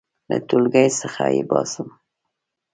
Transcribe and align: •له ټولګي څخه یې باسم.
•له 0.29 0.37
ټولګي 0.47 0.87
څخه 0.99 1.23
یې 1.35 1.43
باسم. 1.49 1.87